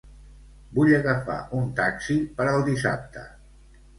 [0.77, 3.27] Vull agafar un taxi per al dissabte.